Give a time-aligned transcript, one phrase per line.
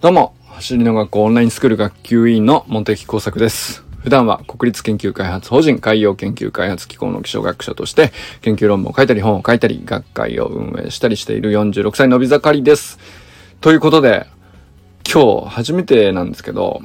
[0.00, 3.82] どうも、走りの学校オンラインスクール学級委員の茂木耕作です。
[3.98, 13.00] 普段は国立研究開発法人海洋研究開発機構の気象学者として研究論文を書いたり本を書いたり学会を運営したりしている46歳のび盛りです。
[13.60, 14.28] ということで、
[15.12, 16.80] 今日初めてなんですけど、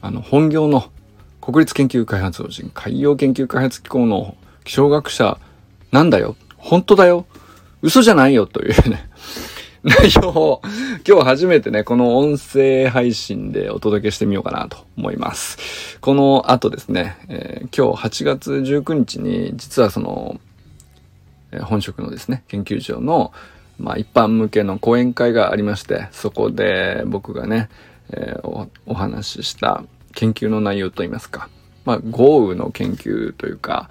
[0.00, 0.86] あの本業の
[1.42, 5.36] 国立研究開発法人海洋研究開発機構の気象学者
[5.92, 6.34] なんだよ。
[6.56, 7.26] 本当だよ。
[7.82, 9.07] 嘘じゃないよというね
[9.84, 10.62] 内容を
[11.06, 15.98] 今日初めてね、この音声配信でお届けしてみようかなと思います。
[16.00, 20.40] この後ですね、えー、今日8月19日に実はその、
[21.52, 23.32] えー、本職のですね、研究所の、
[23.78, 27.68] まあ一般向けの講演会がありまして、そこで僕がね、
[28.10, 31.48] えー、おお話しした研究の内容といいますか、
[31.84, 33.88] まあ豪雨の研究というか、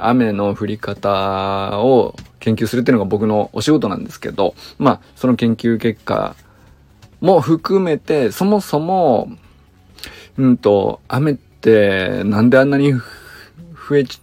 [0.00, 2.16] 雨の降り方を
[2.46, 6.36] 研究するっていうのが僕のお仕事なんですけど、まあ、その研究結果
[7.20, 9.28] も含めて、そもそも、
[10.38, 14.20] うんと、雨ってなんであんなに増えち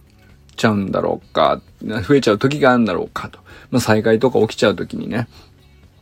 [0.64, 3.38] ゃうんだろうか、増えちゃう時があるんだろうかと。
[3.70, 5.28] まあ、災害とか起きちゃう時にね。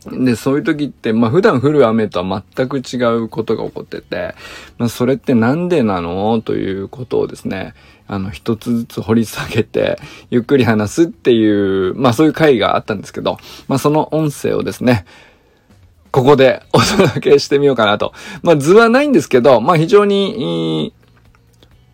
[0.05, 4.35] で、そういう時って、まあ普段降る雨とは全く違うことが起こってて、
[4.77, 6.41] まあそれってなんでなの？
[6.41, 7.73] ということをですね、
[8.07, 9.97] あの、一つずつ掘り下げて、
[10.29, 13.37] ゆっくり話すっていう、まあそういう回があったんですけど、
[13.67, 15.05] まあその音声をですね、
[16.11, 18.13] ここでお届けしてみようかなと。
[18.43, 20.93] まあ図はないんですけど、まあ非常に、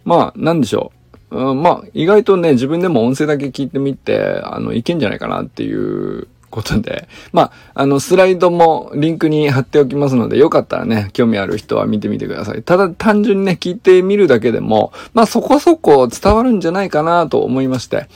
[0.03, 0.91] まあなんでしょ
[1.31, 1.51] う。
[1.51, 12.63] うん、まあ意外とね、自分でも音声だけ聞いてみて、あの、いけんじゃないかなっていうことで、まあ、あの、スライドもリンクに貼っておきますので、よかったらね、興味ある人は見てみてください。
[12.63, 18.07] ただ、単純にね、聞いてみるだけでも、まあ、そこそこ伝わるんじゃないかなと思いまして、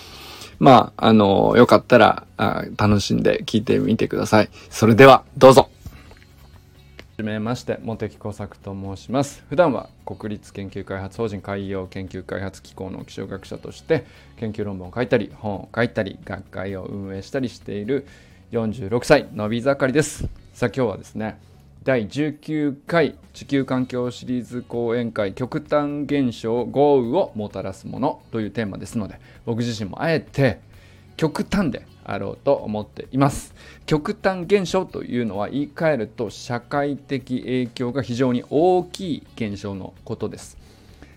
[0.60, 4.50] まあ、あの、よかったら、あ楽しんで聞いてみてください。
[4.70, 5.73] それでは、どうぞ。
[7.14, 9.44] はじめまして、茂木工作と申します。
[9.48, 14.04] 普段は国立研究開発法人海洋研究開発機構の気象学者として
[14.38, 18.08] 研究論文を書いたり、本を書いたり、学会を運営したりしている
[18.52, 20.28] 46歳のび盛りです。
[20.56, 21.38] さあ今日はですね、
[21.84, 30.62] 第19回地球環境シリーズ講演会極端現象豪雨をもたらすものというテーマですので、僕自身もあえて
[31.18, 33.54] 極端であろうと思っています。
[33.86, 40.58] 極端現象というのは言い換えると社会的影響が非常に大きい現象のことです。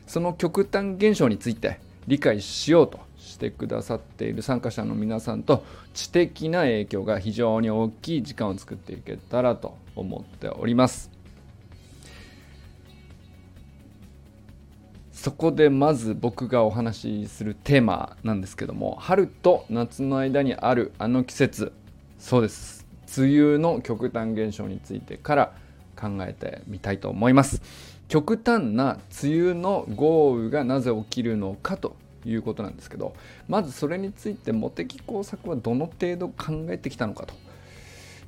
[0.06, 5.64] その極端現象について理解しようとしてくださっている参加者の皆さんと
[5.94, 11.15] 知的な影響が非常に大きい時間を作っていけたらと思っております。
[15.26, 21.72] そこでまず僕がお話しするテーマなんですけども春と夏の間にあるあの季節
[22.16, 22.86] そうです。
[23.18, 25.52] 梅雨の極端現象についてから
[26.00, 27.60] 考えてみたいと思います。
[28.06, 33.12] 極端な梅雨の豪雨がなぜ起きるのかということなんですけど
[33.48, 37.34] まずそれについて茂木工作はどの程度考えてきたのかと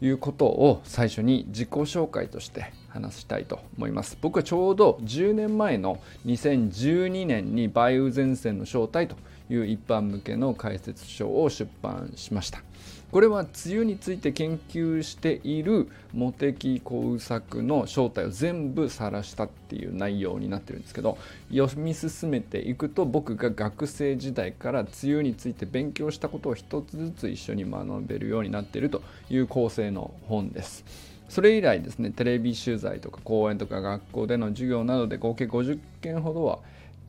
[0.05, 9.17] いうことを最初に自己紹介として話したいと思います僕はちょうど10年前の2012年に梅雨前線の正体と
[9.51, 12.63] いう一般向けの解説書を出版しました
[13.11, 21.17] これは梅雨について研究している茂木工作の正体を全部晒したっていう内容になってるんですけど
[21.51, 30.85] 読み進めていくと僕が学生時代から梅雨について勉強したことを一つずつ一緒に学べるようになっているという構成の本です。
[31.29, 36.59] それ以来ですねテレビ取材とか講演とか学校での授業などで合計50件ほどは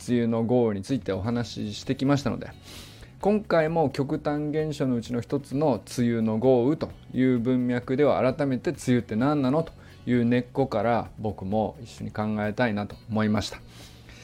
[0.08, 2.52] 梅雨の豪雨についてお話ししてきましたので
[3.22, 9.74] 今回も極端現象のうちの一つの梅雨の豪雨という文脈では改めて梅雨って何なのと
[10.06, 13.60] いう根っこから僕も一緒に考えたいなと思いました。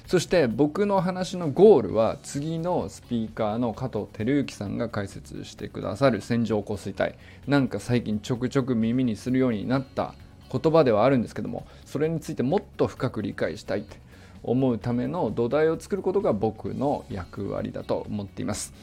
[0.07, 7.13] そして僕の話のゴールは次のスピーカーの加藤照之さんが解説してくださる線状降水帯
[7.47, 10.13] なんか最近ちょくちょく耳にするようになった
[10.51, 13.99] 言葉ではあるんですけどもそれについてもっと深く理解したいって
[14.43, 18.73] 思うための土台を作ることが僕の役割だと思っています。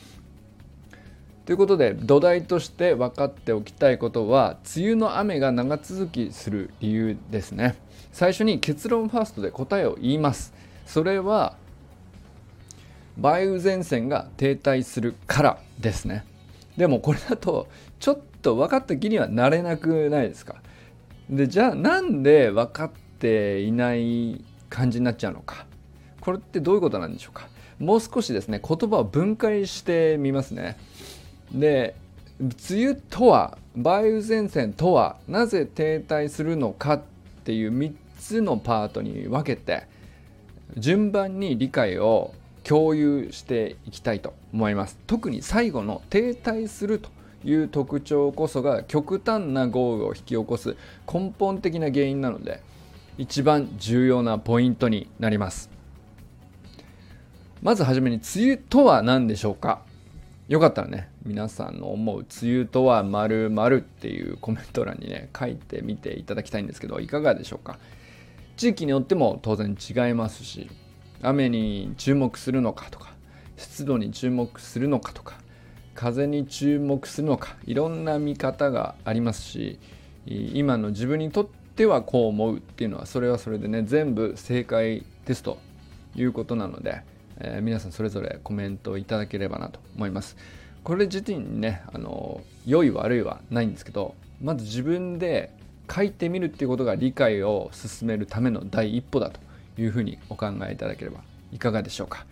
[1.44, 7.76] ということで土台として分かっておきたいことは梅雨の雨が長続きする理由ですね。
[8.12, 10.52] 最初に結論ファーストで答えを言います。
[10.92, 11.56] それは
[13.16, 16.26] 梅雨前線が停滞するからですね。
[16.76, 17.66] でもこれだと
[17.98, 20.56] ちょっと分かった気にはなれなくないですか？
[21.30, 25.64] でじゃあなんで分かっていない感じになっちゃうのか？
[26.20, 27.48] これってどういうことなんでしょうか？
[27.78, 30.76] もう少しですね言葉を分解してみますね。
[31.50, 31.94] で
[32.38, 37.02] 梅雨とは梅雨前線とはなぜ停滞するのかっ
[37.44, 39.90] ていう3つのパートに分けて
[40.76, 42.34] 順番に理解を
[42.64, 44.98] 共有していきたいと思います。
[45.06, 47.10] 特に最後の停滞すると
[47.44, 50.76] いう特徴こそが極端な豪雨を引き起こす
[51.12, 52.62] 根本的な原因なので
[53.18, 55.68] 一番重要なポイントになります。
[57.60, 59.82] まずはじめに梅雨とは何でしょうか？
[60.48, 67.78] よかったらね皆さんの思う梅雨とは〇〇っていうコメント欄にね書いてみていただきたいんですけどいかがでしょうか？
[68.56, 70.70] 地域によっても当然違いますし
[71.22, 73.12] 雨に注目するのかとか
[73.56, 75.36] 湿度に注目するのかとか
[75.94, 79.78] 風に注目するのかいろんな見方がありますし
[80.26, 85.58] 今の自分にとってはこう思うっていうのはそれはそれでね全部正解ですと
[86.14, 87.02] いうことなので、
[87.38, 90.36] えー、皆さんそれぞれコメントいただければなと思います。
[90.84, 95.52] これ自体にねあの良い悪いはないんですけどまず自分で
[95.90, 99.40] 書いてみるっていうことが理解を進めるための第一歩だと
[99.80, 101.20] いうふうにお考えいただければ
[101.52, 102.26] いかがでしょうか。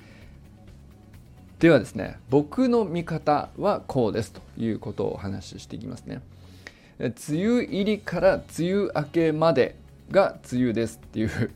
[1.59, 6.23] ではですね僕の見方はこうですということをお話ししていきますね。
[6.99, 9.77] 梅雨入りから梅雨明けまで
[10.11, 11.51] が梅雨ですっていう。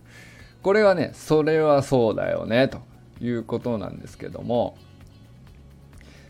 [0.63, 2.81] これはねそれはそうだよねと
[3.21, 4.77] いうことなんですけども。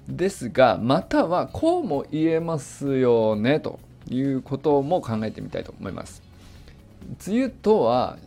[0.08, 3.80] ですがまたはこうも言えますよねと。
[4.10, 6.22] いうことも考えてみたいと思います。
[7.26, 8.18] 梅雨とは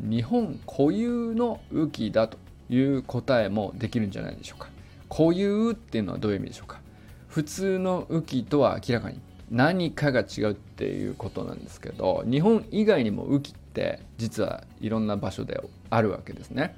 [0.00, 2.38] 日本固有の雨季だと
[2.68, 4.68] いう答えもできるんじゃないでしょうか。
[5.08, 6.80] 固有っていうのはどういう意味でしょうか。
[7.28, 9.20] 普通の雨季とは明らかに
[9.50, 16.76] 何かが違うっていうことなんですけど日本以外にも雨季って実はいろんな場所であるわけですね。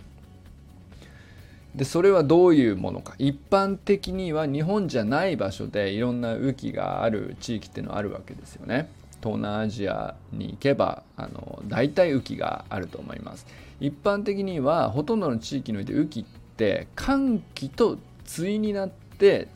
[1.76, 3.14] でそれはどういうものか。
[3.19, 8.90] 一般的には日本じゃない場所でいろんな雨季がある地域っていうのはあるわけですよね。
[9.23, 13.46] 東南アジアに行けばあの大体雨季があると思います。
[13.78, 16.25] 一般的にはほとんどの地域において雨季っ
[16.56, 19.49] て寒気と対になって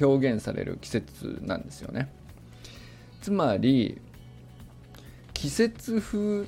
[0.00, 2.12] 表現される季節なんですよね。
[3.22, 3.98] つまり
[5.32, 6.46] 季節風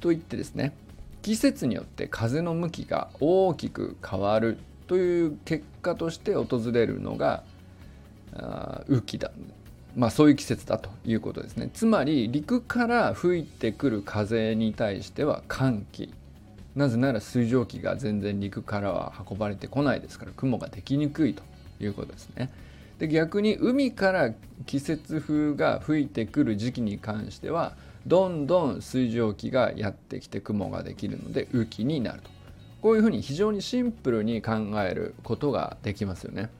[0.00, 0.74] といってですね
[1.24, 7.42] 季節によって風の向きが大きく変わるという結果として訪れるのが
[8.90, 9.30] 雨季だ。
[9.96, 11.70] まあそういう季節だということですね。
[11.72, 16.12] つまり陸から吹いてくる風に対しては寒気。
[16.76, 21.42] なぜなら水蒸気が全然陸からは運ばれてこないですから雲ができにくいと
[21.80, 22.52] いうことですね。
[22.98, 24.34] で逆に海から
[24.66, 27.72] 季節風が吹いてくる時期に関しては
[28.06, 32.30] どんどん水蒸気がやってきて雲ができるので雨季になると。
[32.82, 34.52] こういうふうに非常にシンプルに考
[34.82, 36.50] えることができますよね。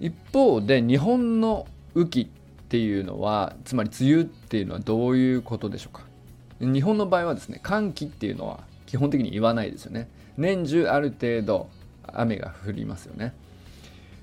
[0.00, 2.26] 一方で日本の雨季っ
[2.68, 6.02] ていうのはつまり梅雨っていうのはどういうことでしょうか。
[6.60, 10.08] 日本の場合はですね寒気っていうのは基本的に言わないですよね。
[10.36, 11.68] 年中ある程度
[12.12, 13.34] 雨が降りますよね。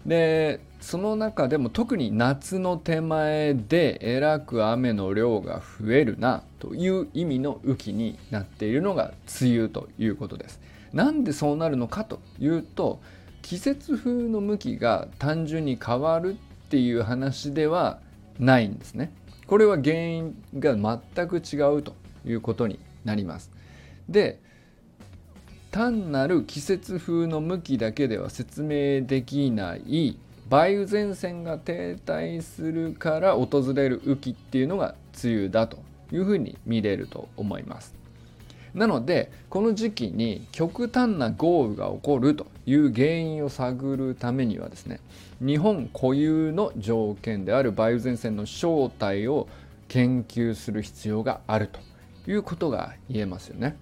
[0.06, 10.62] でその中でも特に夏の手前でえらく雨の量が増えるなという意味の雨季になっているのが梅雨ということです。
[10.94, 13.02] なんでそうなるのかというと
[13.42, 18.00] 季節風の向きが単純に変わるっていう話では
[18.40, 19.12] ないんですね。
[19.48, 23.52] これは原因が全く違うということになります。
[24.10, 24.40] で
[25.76, 30.18] 単なる季節風の向きだけでは説明できない
[30.50, 35.80] 梅雨前線が停滞するから訪れる雨季っていうのが梅雨だと
[36.14, 37.94] いうふうに見れると思います
[38.74, 45.02] なのでこの時期に極端な豪雨が起こるという原因を探るためにはですね
[45.42, 49.50] 日本固有の条件である梅雨前線の正体を
[49.90, 51.82] 研究する必要があると
[52.32, 53.76] いうことが言えますよね。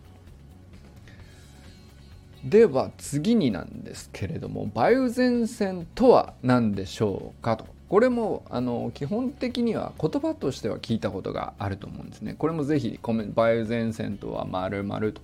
[2.44, 7.66] では次になんですけれども梅雨前線とは何でしょうかと。
[7.90, 12.34] これもあの基本的には言葉としては聞いたことがあると思うんですね。
[12.38, 15.22] これもぜひ梅雨前線とは〇〇と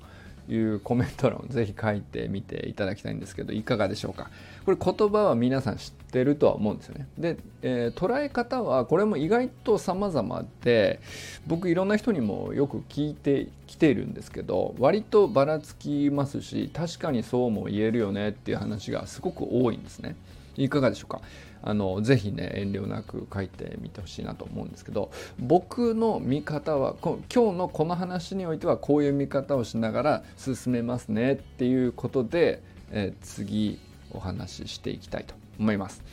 [0.50, 4.30] いうコメント欄をぜひ書いてみていただきたいんですけどいかがでしょうか？
[4.78, 7.08] これ言葉は皆さん知ってるとは思うんですよね。
[7.18, 11.00] で、えー、捉え方はこれも意外と様々で
[11.48, 20.16] 僕いろんな人にもよく聞いてきているんですけど割とばらつきますし確かにそうも言えるよねっていう話がすごく多いんですね。
[20.56, 21.22] いかがでしょうか？
[21.62, 25.10] あのぜひね遠慮なく書いてみてほしいなと思うんですけど
[25.40, 32.62] 僕の見方は今日のこの話においてはこういう見方をしながら進めますねっていうことで、
[32.92, 33.80] えー、次
[34.12, 36.04] お話ししていきたいと思います。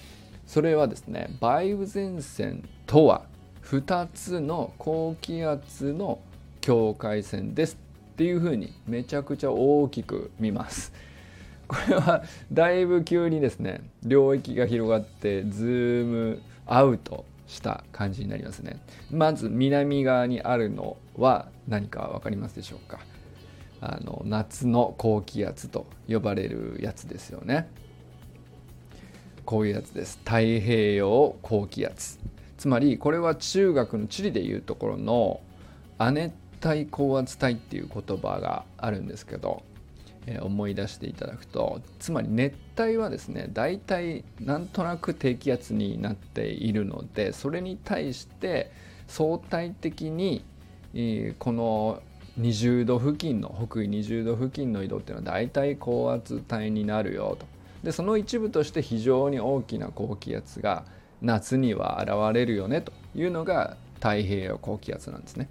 [0.46, 3.22] それはですね梅雨前線とは
[3.64, 6.20] 2つの高気圧の
[6.60, 7.78] 境界線です
[8.12, 10.92] っていうふうにめちゃくちゃ大きく見ます。
[11.68, 12.22] これは
[12.52, 23.00] だいぶ急にですね領域が広がってズームアウトした感じになりますねまず南側にあるのは何か分かりますでしょうか？
[23.80, 27.68] あの夏の高気圧と呼ばれるやつですよね
[29.46, 30.18] こういうやつです。
[30.24, 32.18] 太平洋高気圧。
[32.58, 35.40] つまりこれは中学の地理でいうところの
[35.98, 36.32] 亜熱
[36.66, 39.62] 帯高圧帯っていう言葉があるんですけど、
[40.26, 48.70] えー、思い出していただくとつまり熱帯はですね大体なんとなく低気圧になっているのでそれに対して
[49.06, 50.44] 相対的に、
[50.94, 52.02] えー、この
[52.40, 57.55] 20度付近の北緯20度付近の緯度っていうのは大体高圧帯になるよと。
[57.82, 60.84] でその一部として非常に大きな高気圧が
[61.22, 65.48] 夏には現れるよねというのが太平洋高気圧なんですね。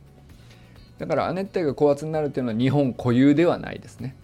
[0.97, 4.15] だから亜熱帯が高圧になるというのは日本固有ではないですね。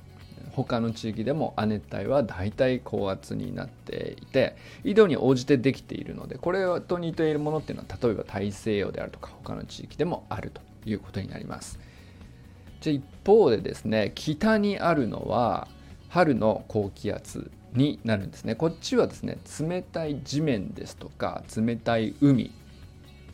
[0.52, 11.80] 他の地域でも亜熱帯は大体高圧になっていて緯度に応じてできているのでこれと似ているものっていうのは例えば大西洋であるとか他の地域でもあるということになります。
[12.82, 15.68] じゃ一方でですね北にあるのは
[16.10, 18.56] 春の高気圧になるんですね。
[18.56, 22.52] こっちはですね冷たい地面ですとか冷たい海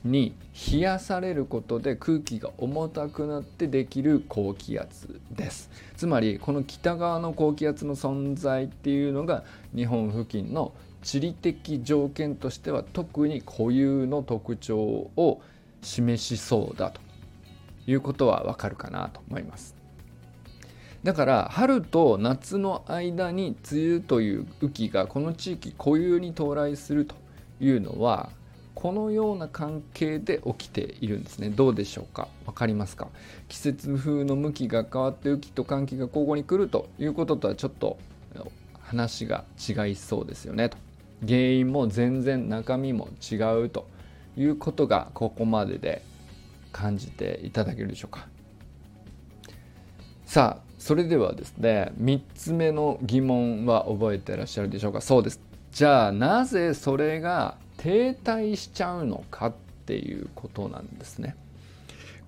[0.03, 0.33] に
[0.71, 5.69] 冷やされることで空気が重たくなってできる高気圧です。
[5.95, 9.43] つまりこの北側の高気圧の存在っていうのが
[9.75, 15.41] 日本付近の地理的条件としては特に固有の特徴を
[15.81, 17.01] 示しそうだと
[17.85, 19.76] いうことはわかるかなと思います。
[21.07, 27.15] だから春と夏の間に梅雨という雨季がこの地域固有に到来すると
[27.61, 28.29] いうのは
[28.75, 31.47] このような関係で起きているんですね。
[31.47, 32.27] どうでしょうか？
[32.45, 33.07] 分かりますか？
[33.47, 37.97] 季節風の向きが変わって雨季と寒気が交互に来るということとはちょっと
[38.81, 40.67] 話が違いそうですよね。
[40.67, 40.77] と。
[41.25, 43.87] 原因も全然中身も違うと
[44.35, 46.03] いうことがここまでで
[46.73, 48.27] 感じていただけるでしょうか。
[50.25, 55.01] さあそれではですね3つ目の疑問は覚えてらっしゃるでしょうか？
[55.01, 55.41] そうです。
[55.73, 59.53] じゃあなぜそれが停滞しちゃうのかっ
[59.85, 61.35] ていうことなんですね。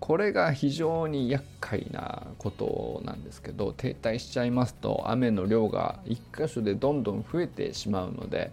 [0.02, 8.52] これが非常に厄介なことなんですけど停滞しちゃいますと雨の量が1箇所でどんどん増えてしまうので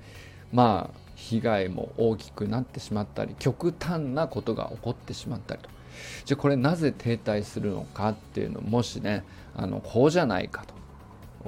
[0.52, 5.68] まあ被害も大きくなってしまったり極端なことが起こってしまったりと。
[6.26, 9.24] じゃあこれなぜ停滞するのかっていうのもしね
[9.56, 10.74] あのこうじゃないかと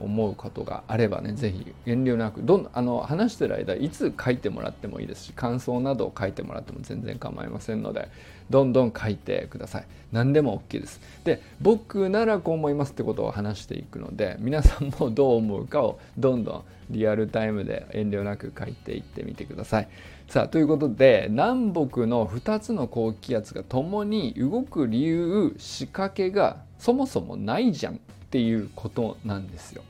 [0.01, 8.09] 思うことがあればね是非遠慮なくどんあの話してる間いつ書いてもらってもいいですし感想などを書いてもらっても全然構いませんので
[8.49, 9.87] どんどん書いてください。
[10.11, 11.01] 何でも OK です。
[11.25, 19.89] で僕ならこう思いますってことを話していくので皆さんもどう思うかをどんどんリアルタイムで遠慮なく書いていってみてください。
[20.29, 27.99] さあということで南北の2つの高気圧が共に動く理由仕掛けがそもそもないじゃんっ
[28.31, 29.83] ていうことなんですよ。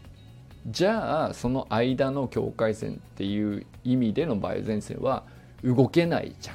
[0.69, 5.25] じゃあその間の境界線っていう意味での梅雨前線は
[5.65, 6.51] 動けないじ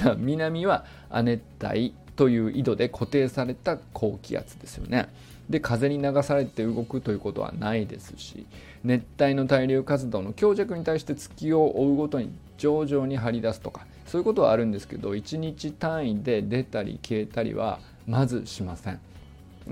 [0.00, 0.18] ゃん。
[0.24, 5.08] 南は亜熱帯という緯度で固定された高気圧ですよね。
[5.50, 8.46] で風に流されて動くということはないですし
[8.84, 19.00] 熱帯の対流活動の強弱に対して月を追うごとに徐々に張り出すとかそういうことはあるんですけど1日単位で出たり消えたりはまずしません。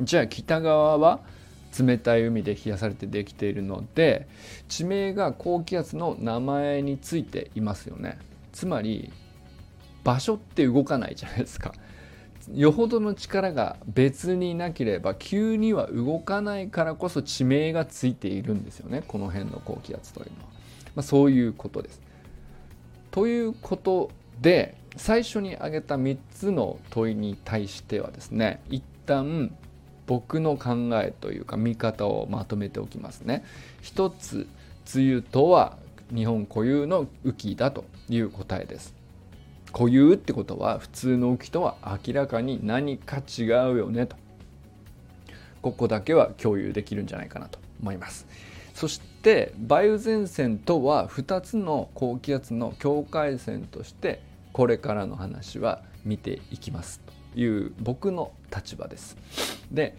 [0.01, 1.21] じゃあ北側は
[1.79, 4.27] 冷たい海で冷やされてできているので
[4.69, 8.19] 地名が高気圧の名前についていますよね。
[8.53, 9.11] つまり
[10.05, 11.73] 場所って動かないじゃないですか。
[12.55, 19.03] よほどの力が別になければ急には動かないからこそ地名がついているんですよね。
[19.07, 20.49] この辺の高気圧というのは、
[20.95, 22.01] まあ、そういうことです。
[23.17, 24.11] ということ
[24.43, 29.57] で最初に挙げた3つの問いに対してはですね一旦
[30.07, 33.43] 僕の考えというか見方をまとめておきますね。
[33.81, 34.47] 一つ
[34.95, 35.79] 梅雨とは
[36.15, 38.95] 日本固有の雨季だという答えです。
[39.73, 43.47] 固有ってことは普通の雨季とは明らかに何か違う
[43.79, 44.17] よねと。
[45.63, 48.27] ここだけは共有できるんじゃないかなと思います。
[48.77, 54.21] そして梅雨前線とは2つの高気圧の境界線として
[54.53, 57.01] これからの話は見ていきます
[57.35, 59.17] という僕の立場です。
[59.73, 59.97] で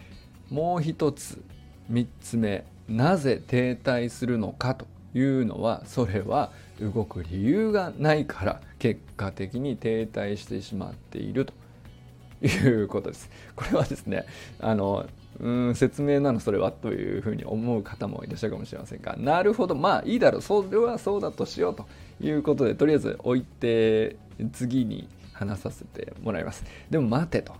[0.48, 1.42] もう一つ
[1.90, 13.28] 3つ目なぜ停滞するのかというのはそれは動く理由がないから結果的に停滞してしまっているということです。
[13.56, 14.24] これはですね
[14.60, 15.08] あの
[15.40, 16.72] うん説明なのそれは？
[16.72, 19.16] というふうに思う方もいらっしゃるかもしれませんが。
[19.16, 19.74] なるほど。
[19.74, 20.42] まあいいだろう。
[20.42, 21.86] それはそうだとしようと
[22.20, 24.16] いうことでとりあえず置いて
[24.52, 26.64] 次に話させてもらいます。
[26.90, 27.54] でも待てと。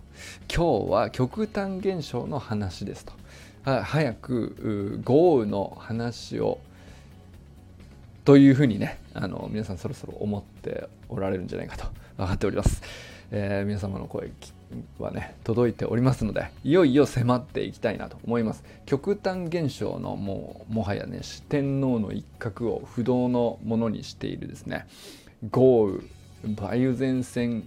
[0.53, 3.13] 今日は極端現象の話ですと。
[3.63, 6.59] 早く豪雨の話を
[8.25, 11.85] というふうにねあの皆さんそろそろ思っておられるんじゃないかと。
[12.17, 12.81] 分かっております、
[13.31, 14.31] えー、皆様の声
[14.97, 18.63] はね届いておりますのでいよいよ迫っていきたいなと思います。
[18.85, 24.87] 極端現象のもうもはやね四天王の一角を不動のものにしているですね。
[25.51, 25.99] 豪雨
[26.43, 27.63] 梅雨前線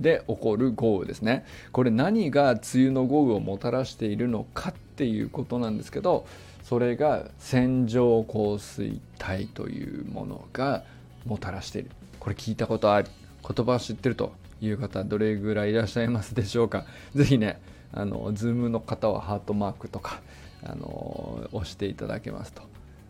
[0.00, 1.44] で起こる豪雨ですね。
[1.72, 6.26] これ何が梅雨の豪雨をもたらしているのかっていうことなんですけど
[6.62, 10.84] それが線状降水帯というものが
[11.26, 11.90] もたらしている。
[12.18, 13.08] これ聞いたことある。
[13.42, 14.32] 言葉を知ってると
[14.66, 16.84] いう方どれぐらいいらっしゃいますでしょうか？
[17.14, 17.60] 是非ね
[17.92, 20.20] あのズームの方はハートマークとか
[20.64, 22.62] あの押していただけますと。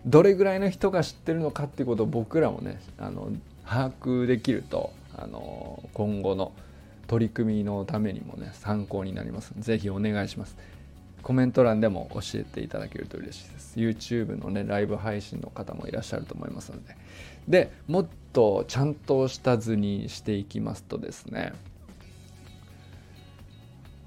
[0.04, 3.30] どれぐらいの人が知ってるのかっていうことを僕らもねあの
[3.64, 6.52] 把握できるとあの今後の
[7.06, 9.52] 取り組みのためにもね参考になります。
[9.58, 10.56] 是非お願いします。
[11.22, 13.78] コメント欄でも教えていただけると嬉しいです。
[13.78, 16.96] YouTube のねライブ配信の方もいらっしゃると思いますので。
[17.48, 21.52] でもっとちゃんとした図にしていきますとですね。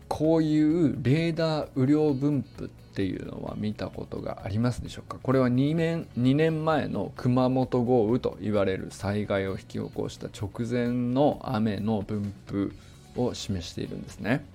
[0.07, 5.17] こういうレーダー雨量分布っていうのは見たことがありますでしょうか？
[5.21, 12.71] これは2年 ,2 年前の熊本豪雨と言われる災害を引き起こした直前の雨の分布
[13.17, 14.45] を示しているんですね。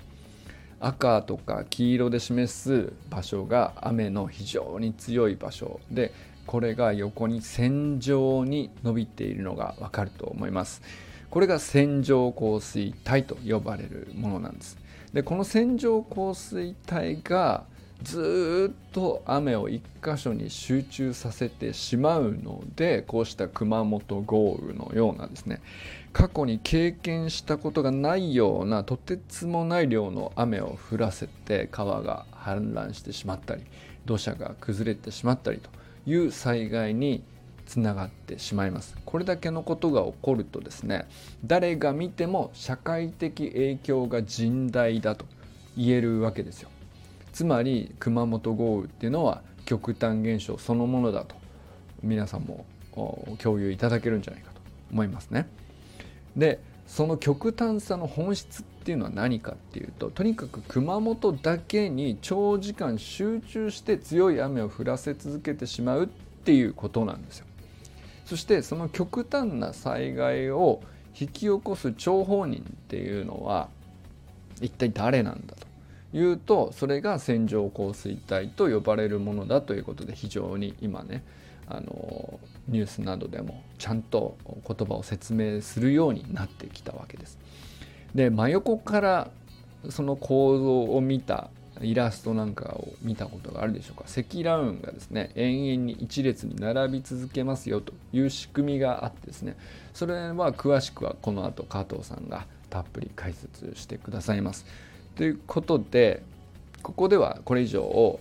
[0.80, 5.80] 赤とか黄色で示す場所が雨の非常に強い場所。
[5.90, 6.12] で
[6.46, 10.82] これが横に線状に伸びているのがわかると思います。
[11.30, 14.76] これが線状降水帯と呼ばれるものなんです。
[15.12, 17.64] でこの線状降水帯が
[18.02, 25.60] ずっと雨を一箇所に集中させてしまうのでこうした熊本豪雨のようなですね。
[26.12, 33.62] 過去に経験したことがないようなとてつもない量の雨を降らせて川が氾濫してしまったり
[34.06, 35.70] 土砂が崩れてしまったりと
[36.06, 37.22] いう災害に
[37.66, 38.96] つながってしまいます。
[39.04, 41.06] これだけのことが起こるとですね
[41.44, 45.24] 誰が見ても社会的影響が甚大だと
[45.76, 46.68] 言えるわけですよ。
[47.32, 51.36] つまり熊本豪雨っていうのは極端現象そのものだと
[52.02, 52.66] 皆さんも
[53.38, 55.46] 共有いただけるんじゃないかと思いますね。
[56.36, 67.46] でその極端さの本質っていうのは何かっていうととにかく熊本だけに長時間集中して強い雨を降らせ続けてしまうっていうことなんですよ。
[68.24, 70.82] そしてその極端な災害を
[71.18, 73.68] 引き起こす張本人っていうのは
[74.60, 75.66] 一体誰なんだと
[76.16, 81.24] いうとそれが線状降水帯と呼ばれるものだということで非常に今ね
[81.70, 87.38] あのニュースなどでもちゃんと言葉を説明するようになってきたわけです。
[88.14, 89.30] で真横から
[89.88, 91.48] その構造を見た
[91.80, 99.56] イラストなんかを見たことがあるでしょうか積乱雲がですね延々に一列に並び続けますよという仕組みがあってですね
[99.94, 104.64] それは詳しくはこの後加藤さんがたっぷり解説してくださいます。
[105.16, 106.22] ということで
[106.82, 108.20] ここではこれ以上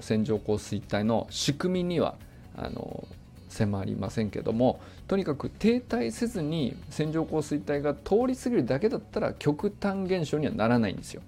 [0.00, 2.16] 線状降水帯の仕組みには
[2.56, 3.06] あの
[3.48, 11.22] 迫りませんけどもとにかく停滞せずに線状降水帯が通り過ぎるだけだったら極端現象にはならないんですよ。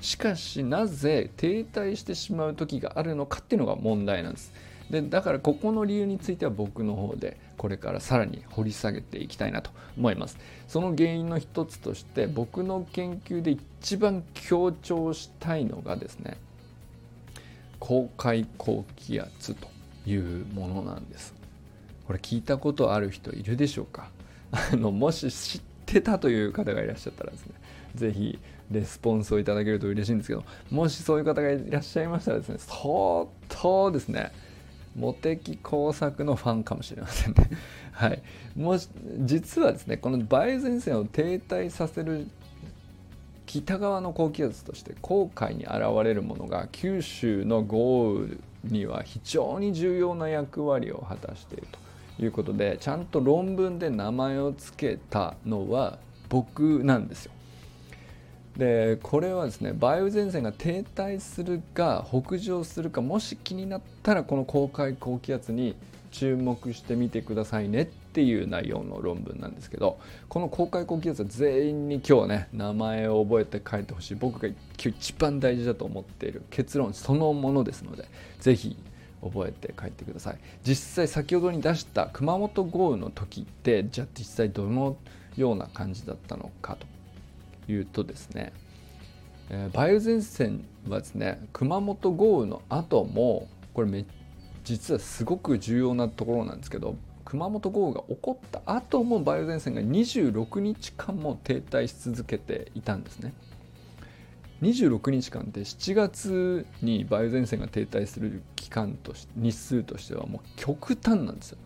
[0.00, 4.52] しかしなぜ停滞してしまう時があるのかっていうのが問題なんです。
[4.90, 10.36] でだからここの理由については僕の方でこれからさらに掘り下げていきたいなと思います。
[10.68, 16.36] その原因の一つとして僕の研究で一番強調したいのがですね
[17.80, 19.73] 公開高気圧と
[20.06, 21.34] いうものなんです。
[22.06, 24.10] これ聞いたことある人いるでしょうか？
[24.52, 27.52] あのもし知ってたという方がいらっしゃったらですね
[27.94, 28.38] 是非
[28.70, 34.30] レスポンスをいただけると嬉しいんですけどもしそういう方がいらっしゃいましたらですね相当ですね
[34.96, 37.50] 茂木工作のファンかもしれませんね。
[37.92, 38.22] はい。
[38.56, 38.88] もし
[39.20, 42.28] 実はですねこの梅雨前線を停滞させる
[43.46, 51.66] 北側の高気圧として黄海に現れるものが九州の豪雨には非常に重要な役割を果たしている
[52.18, 55.98] ということでちゃんと論文で名前を付けたのは
[56.28, 57.32] 僕なんですよ。
[58.56, 65.74] でこれはですね梅雨前線が停滞するか北上するかもし気になったらこの黄海高気圧に
[66.12, 74.14] 注目してみてくださいねっていう内容の論文なんですけどこの公開高気圧は全員に今日ね名前を覚えて書いてほしい。
[74.14, 78.04] 僕が今日一番大事だと思っている結論そのものですので
[78.38, 78.76] ぜひ
[79.20, 80.38] 覚えて帰ってください。
[80.62, 84.96] 実際先ほどに出した熊本豪雨の時ってじゃあ実際どの
[85.36, 86.86] ような感じだったのかと
[87.68, 88.52] いうとですね、
[89.50, 94.04] えー、梅雨前線はですね熊本豪雨の後もこれめ
[94.64, 103.32] 実はすごく重要なところなんですけど熊本豪雨が起こった後も梅雨前線が26日間も停滞し続けていたんですね。
[104.62, 111.58] 26日間って7月に梅雨前線が停滞する期間として日数としてはもう極端なんですよ。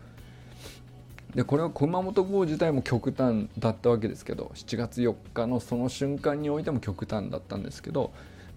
[1.35, 8.11] でこれは熊本豪雨自体も極端だったわけですけど7月4日のその瞬間においても極端だったんですけど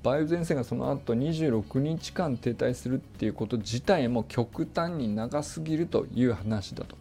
[0.05, 6.97] 梅雨前線がその後26日間停滞するっていうこと自体も極端に長すぎるという話だと。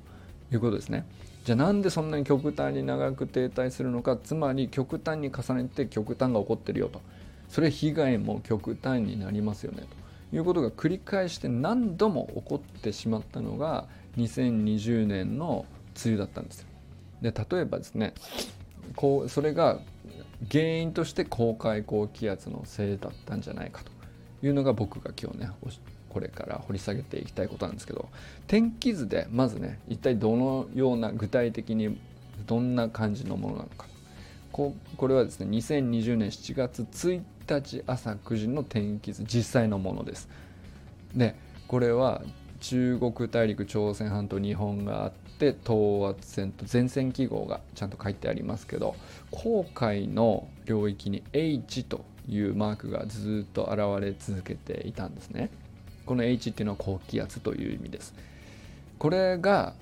[0.53, 1.05] いうことですね。
[1.45, 4.17] じゃあなんでそんなに極端に長く停滞するのか？
[4.17, 7.01] つまり極端に重ねて極端が起こってるよと。
[7.47, 9.84] それ被害も極端になりますよね
[10.29, 10.36] と。
[10.36, 15.65] いうことが繰り返して何度も起こってしまったのが2020年の
[16.04, 16.67] 梅雨だったんですよ。
[17.21, 18.13] で例えばですね
[18.95, 19.80] こうそれが
[20.52, 23.91] 原因として高海高気圧のせいだったんじゃないかと
[24.45, 25.50] いうのが僕が今日ね
[26.10, 28.10] これから掘り下げていきたいことなんですけど
[28.47, 31.97] 天気図でまずね一体どのような具体的に
[32.47, 33.86] どんな感じのものなのか
[34.52, 40.28] ここれはですね2020年7月1日朝9時の天気図実際のものです
[41.15, 41.36] で
[41.67, 42.21] これは
[42.62, 48.95] 中国大陸朝鮮半島日本があって等圧線と前線記号がちゃんと書いてありますけど
[49.32, 55.50] 黄海の領域に H というマークがずっと現れ続けていたんですね。
[56.06, 58.13] この H っていうのは高気圧という意味です。
[59.00, 59.74] これが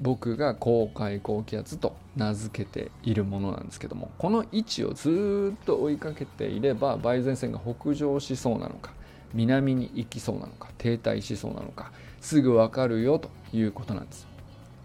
[0.00, 8.92] 僕が黄海高気圧と名付けているものなんですけどもこの位置をずっと追いかけていれば梅雨前線が北上しそうなのか。
[9.34, 14.26] 南に行きそうなのか停滞しそうなのかすぐ分かるよということなんです。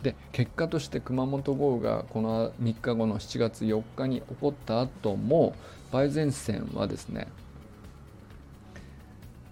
[0.04, 5.56] で結果として熊本豪雨がこの3日後の7月4日に起こった後も
[5.92, 7.28] 梅雨前線はですね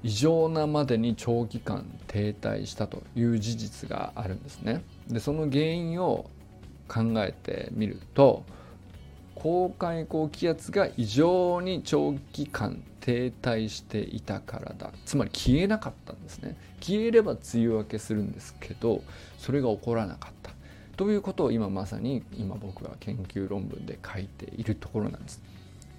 [0.03, 4.83] 異常なまでに長期間停滞したという事実があるんですね。
[5.07, 6.29] でその原因を
[6.87, 8.43] 考えてみると
[9.43, 14.91] 高海高気圧が異常に長期間停滞していたからだ。
[15.05, 16.55] つまり消えなかったんですね。
[16.79, 19.01] 消えれば梅雨明けするんですけど
[19.37, 20.51] それが起こらなかった。
[20.95, 25.41] ということを今まさに今僕が研究論文で書いているところなんです。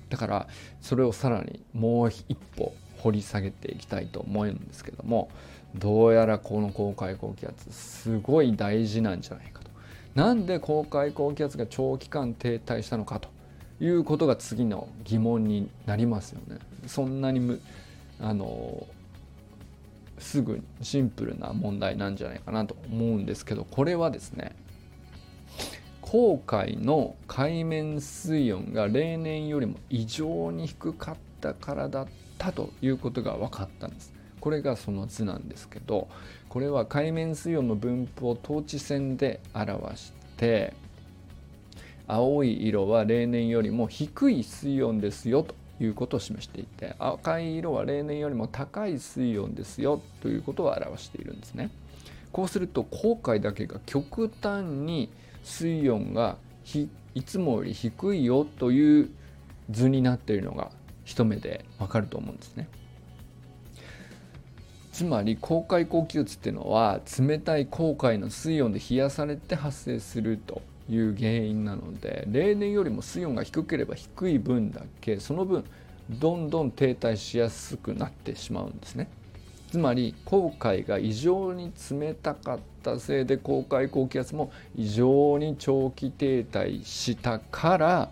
[0.09, 0.48] だから
[0.80, 5.28] それをさらにもう一歩掘り下げていきたいと思うんですけども
[5.74, 9.70] どうやらこの公開高気圧すごい大事なんじゃないかと。
[10.14, 13.34] なんで公開高気圧が長期間停滞したのかと。
[13.80, 16.58] いうことが次の疑問になりますよね。
[16.87, 17.60] そんなにむ
[18.20, 18.87] あの
[20.18, 24.54] すぐシンプルな問題なんじゃないかなと思うんですけどこれはですね
[26.00, 32.06] 航海の海面水温が例年よりも異常に低かったからだっ
[32.38, 34.12] たということが分かったんです。
[34.40, 36.08] これがその図なんですけど
[36.50, 40.74] これは海面水温の分布を等値線で表して
[42.06, 51.70] 青い色は例年よりも低い水温ですよということを示していて赤い色は例年よりも高い水温ですよということを表しているんですね。
[52.32, 55.08] こうすると航海だけが極端に
[55.44, 56.36] 水温が
[57.14, 59.10] いつもより低いよという
[59.70, 60.70] 図になっているのが
[61.04, 62.68] 一目でわかると思うんですね。
[64.90, 75.64] つまり航海高気圧っていうのは冷たい航海の水温で冷やされて発生するという原因なので例年よりも水温が低ければ低い分だけその分
[76.11, 79.09] どんどん停滞しやすくなってしまうんですね。
[79.70, 88.11] つまり航海が異常に冷たかったせいで航海高気圧も異常に長期停滞したから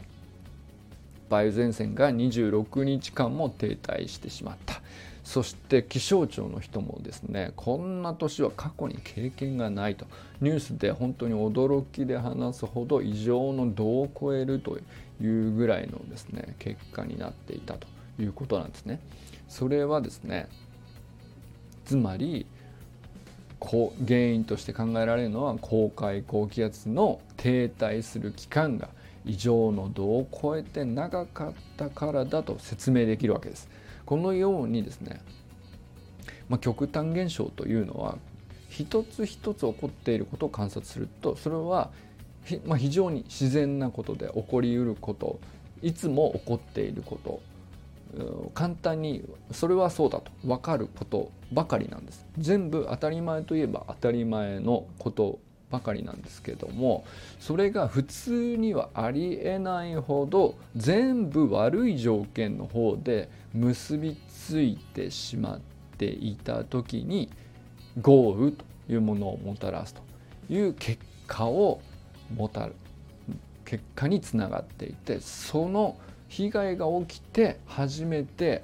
[1.30, 4.81] 梅雨前線が26日間も停滞してしまった。
[5.24, 10.06] そして気象庁の人もですねこんな年は過去に経験がないと
[10.40, 14.78] ニュースで本当に驚きで話すほど異常の度を超えると
[15.20, 17.86] いうぐらいのですね結果になっていたと
[18.18, 19.00] いうことなんですね。
[19.48, 20.48] それはですね
[21.84, 22.46] つまり
[23.60, 28.88] 原因として考えられるのは高海高気圧の停滞する期間が
[29.24, 33.68] 異常の度を超えて長かったからだと説明できるわけです。
[34.12, 35.22] このようにですね、
[36.50, 38.18] まあ、極端現象というのは
[38.68, 41.90] 一つ一つ起こっていることを観察するとそれは
[42.66, 45.40] まあ、非常に自然なことで起こりうること
[45.80, 47.40] いつも起こっていること
[48.52, 52.26] 簡単にそれはそうだと分かることばかりなんです。
[52.36, 55.38] 全部当たり前といえば当たり前のこと
[55.72, 57.04] ばかりなんですけども
[57.40, 65.60] それが普通にはありえないほど全部悪い条件の方で結びついてしまっ
[65.96, 67.30] ていた時に
[68.02, 70.02] 豪雨というものをもたらすと
[70.52, 71.80] いう結果を
[72.36, 72.74] もたる
[73.64, 75.96] 結果につながっていてその
[76.28, 78.62] 被害が起きて初めて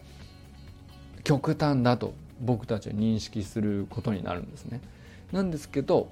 [1.24, 4.80] 極端だと僕たちは認識することになるんですね。
[5.32, 6.08] なんですけど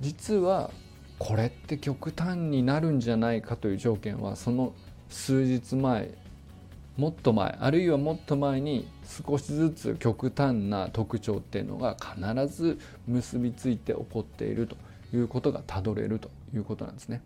[0.00, 0.70] 実は
[1.18, 4.72] これって極端になるんじゃないかという条件はその
[5.10, 6.10] 数日前
[6.96, 8.88] もっと前あるいはもっと前に
[9.26, 14.76] 少しずつ極端な特徴っていうのが必ず結びついて起こっていると
[15.14, 17.22] いうことがたどれるということなんですね。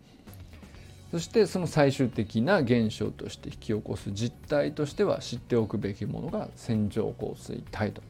[1.11, 8.01] そしてその最終的な現象として引き起こす実態としては知っておくべきものが線状降水帯と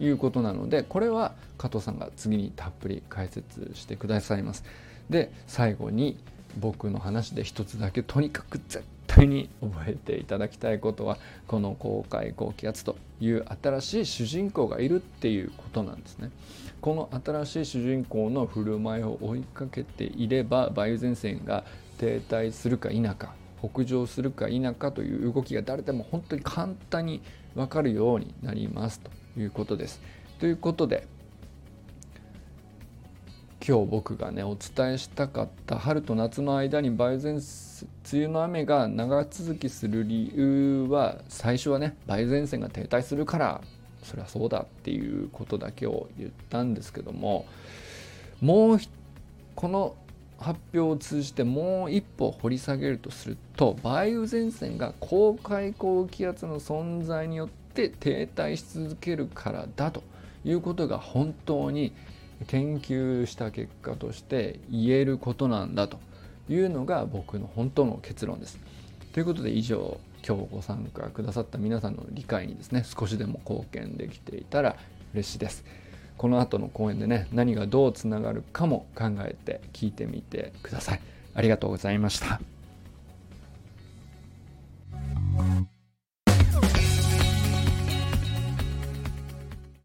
[0.00, 4.64] いうことなのでこれは加藤さんが次にたっぷり解説してくださいます。
[5.08, 6.18] で最後に
[6.58, 16.30] 僕の話で一つだけとにかく絶対に覚えていただきたいことはこの公開高気圧という新しい主人公がいるっていうことなんですね。
[16.80, 21.64] この新しい主人公の振る舞いを追いかけていれば梅雨前線が
[21.98, 27.20] 停滞するか否か北上するか否かという動きが誰でも本当に簡単に
[27.54, 29.10] 分かるようになりますと
[29.40, 30.00] いうことです。
[30.38, 31.06] ということで
[33.66, 37.40] 今日僕がねお伝えしたかった春と夏の間に梅雨前梅
[38.12, 43.60] 雨の雨が長続きする理由は最初はね梅雨前線が停滞するから
[44.02, 47.44] そりゃそうだっていうことだけを言ったんですけども
[48.40, 48.78] もう
[49.54, 49.94] この
[50.38, 60.02] 発表を通じてもう一歩掘り下げるとすると梅雨前線が高海高気圧の存在によってって停滞し続けるからだと
[60.44, 61.92] いうことが本当に
[62.48, 65.98] 研究した結果として言えることなんだと
[66.48, 68.58] いうのが僕の本当の結論です。
[69.12, 74.76] ということで以上今日ご参加くださった皆さんの理解にですね少しでも貢献できていたら
[75.14, 75.64] 嬉しいです。
[76.16, 81.00] この後の講演でね何がどうつながるかも考えて聞いてみてください。
[81.34, 82.40] ありがとうございました。